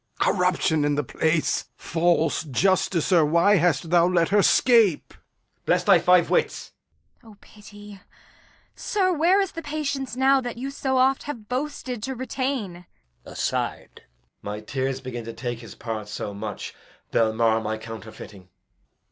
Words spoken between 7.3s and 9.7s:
O pity! Sir, where is the